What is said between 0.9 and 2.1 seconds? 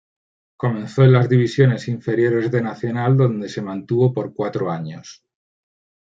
en las divisiones